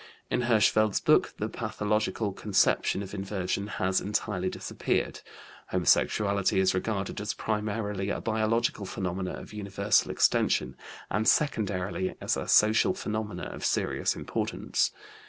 [0.31, 5.21] In Hirschfeld's book the pathological conception of inversion has entirely disappeared;
[5.67, 10.75] homosexuality is regarded as primarily a biological phenomenon of universal extension,
[11.11, 14.89] and secondarily as a social phenomenon of serious importance.